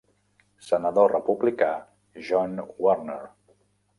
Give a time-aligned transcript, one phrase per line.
[0.67, 1.69] Senador republicà
[2.29, 2.57] John
[2.87, 3.21] Warner.